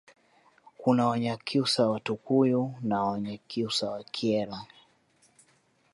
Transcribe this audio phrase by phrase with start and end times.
[0.77, 4.65] Kuna Wanyakyusa wa Tukuyu na Wanyakyusa wa Kyela